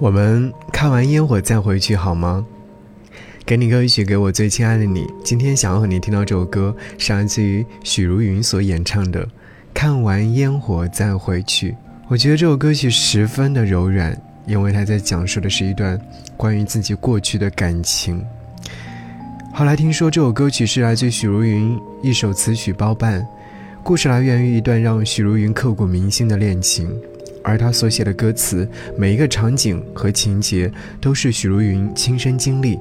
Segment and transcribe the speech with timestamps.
[0.00, 2.46] 我们看完烟火再回去好吗？
[3.44, 5.04] 给你歌曲，给我最亲爱的你。
[5.24, 9.26] 今天想要和你听到这首歌，是来自于许茹芸所演唱的
[9.74, 11.72] 《看完烟火再回去》。
[12.06, 14.16] 我觉得这首歌曲十分的柔软，
[14.46, 16.00] 因为它在讲述的是一段
[16.36, 18.24] 关于自己过去的感情。
[19.52, 23.26] 后来听说这首歌曲是来自许茹芸一首词曲包办，
[23.82, 26.88] 故事来源于一段让许茹芸刻骨铭心的恋情，
[27.42, 32.78] 而他所写的歌词每一个场景和情节都是许茹芸亲身经历。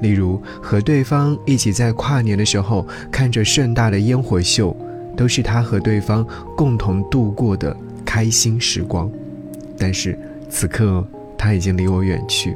[0.00, 4.76] 例如和对方一起在跨年的时候看着盛大的烟火秀，
[5.16, 6.24] 都是他和对方
[6.56, 9.10] 共同度过的开心时光。
[9.76, 10.16] 但是
[10.48, 12.54] 此刻他已经离我远去。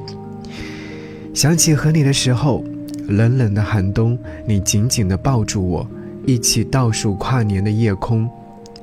[1.35, 2.65] 想起和你的时候，
[3.09, 4.17] 冷冷的寒冬，
[4.47, 5.87] 你紧紧地抱住我，
[6.25, 8.29] 一起倒数跨年的夜空。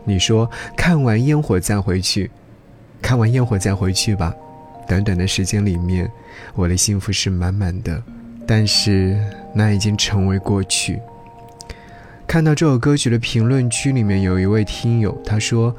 [0.03, 2.30] 你说看完烟火再回去，
[3.02, 4.34] 看完烟火再回去吧。
[4.88, 6.09] 短短的时间里面，
[6.55, 8.02] 我的幸福是满满的。
[8.48, 9.16] 但是
[9.53, 11.00] 那已经成为过去。
[12.25, 15.75] 看到这首歌曲的评论区里面有一位听友，他说：“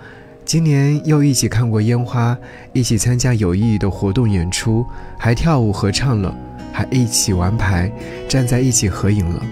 [0.47, 2.39] 今年又一起看过烟花，
[2.73, 4.87] 一起参加有意义的活动演出，
[5.19, 6.33] 还跳舞合唱了，
[6.73, 7.91] 还一起玩牌，
[8.29, 9.43] 站在一起合影了。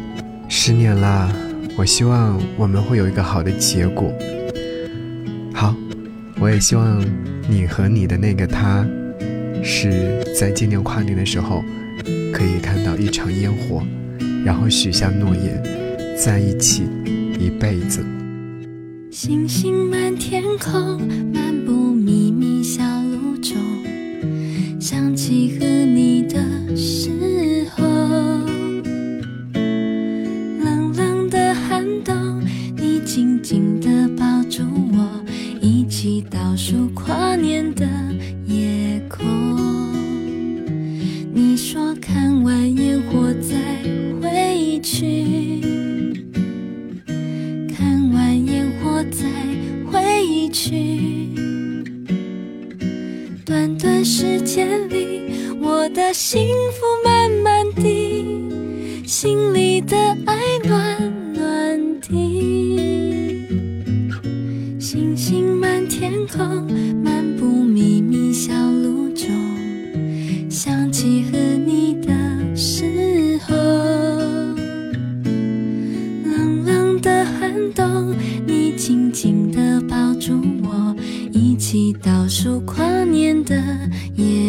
[0.49, 1.29] 十年啦，
[1.77, 4.13] 我希望我们会有一个好的结果。
[6.41, 7.05] 我也希望
[7.49, 8.87] 你和你的那个他，
[9.63, 11.63] 是在今年跨年的时候。”
[12.33, 13.83] 可以看到一场烟火，
[14.45, 15.61] 然后许下诺言，
[16.17, 16.85] 在一起
[17.39, 18.05] 一辈子。
[19.11, 21.01] 星星满天空，
[21.35, 22.28] 漫步迷
[53.49, 62.09] 短短时间里，我的幸福满满地，心里的爱暖暖的。
[64.79, 66.67] 星星满天空，
[67.03, 69.31] 漫步迷迷小路中，
[70.51, 73.57] 想起和你的时候。
[76.23, 78.15] 冷冷的寒冬，
[78.47, 80.88] 你紧紧地抱住我。
[82.03, 83.55] 倒数跨年的
[84.15, 84.48] 夜。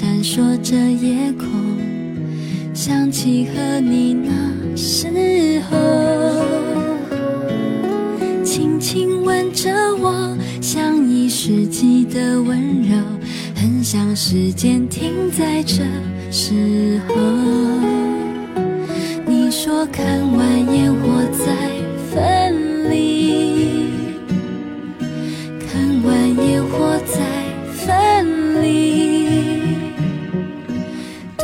[0.00, 1.48] 闪烁着夜空，
[2.72, 4.30] 想起和你那
[4.76, 5.76] 时候，
[8.44, 12.96] 轻轻吻着我，像一世纪的温柔，
[13.56, 15.82] 很想时间停在这
[16.30, 17.87] 时候。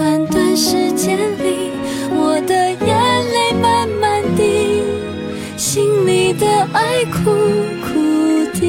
[0.04, 1.70] 短短时间里，
[2.10, 4.82] 我的眼泪慢慢滴，
[5.56, 7.32] 心里的爱苦
[7.80, 7.88] 苦
[8.52, 8.60] 的。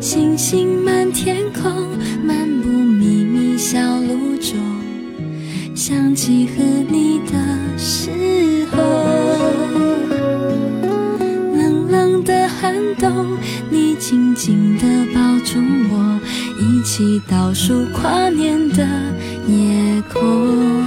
[0.00, 1.88] 星星满天空，
[2.22, 4.56] 漫步秘密小路中，
[5.74, 7.32] 想起和你的
[7.76, 8.80] 时候，
[11.52, 13.36] 冷冷的寒冬，
[13.70, 15.58] 你紧紧地抱住
[15.90, 16.17] 我。
[16.60, 18.84] 一起倒数跨年的
[19.46, 20.84] 夜空，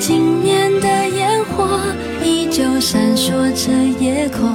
[0.00, 1.80] 今年的烟火
[2.24, 4.50] 依旧闪烁着夜空，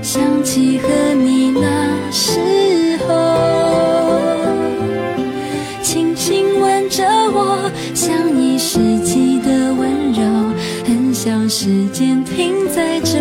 [0.00, 4.20] 想起和你那时候，
[5.82, 8.10] 轻轻吻着我，像
[8.40, 10.22] 一世纪的温柔，
[10.86, 13.18] 很想时间停在这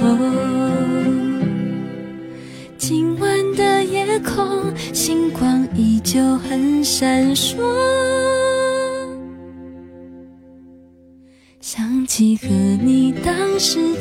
[0.00, 0.08] 哦。
[2.76, 7.56] 今晚的夜空，星光依旧很闪烁。
[11.60, 13.91] 想起和你当时。